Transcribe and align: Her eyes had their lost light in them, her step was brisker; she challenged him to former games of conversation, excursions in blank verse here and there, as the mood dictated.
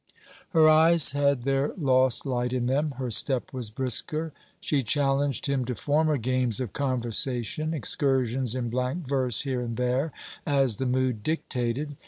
Her 0.49 0.67
eyes 0.67 1.11
had 1.11 1.43
their 1.43 1.73
lost 1.77 2.25
light 2.25 2.53
in 2.53 2.65
them, 2.65 2.95
her 2.97 3.11
step 3.11 3.53
was 3.53 3.69
brisker; 3.69 4.33
she 4.59 4.81
challenged 4.81 5.45
him 5.45 5.63
to 5.65 5.75
former 5.75 6.17
games 6.17 6.59
of 6.59 6.73
conversation, 6.73 7.71
excursions 7.71 8.55
in 8.55 8.71
blank 8.71 9.07
verse 9.07 9.41
here 9.41 9.61
and 9.61 9.77
there, 9.77 10.11
as 10.43 10.77
the 10.77 10.87
mood 10.87 11.21
dictated. 11.21 11.97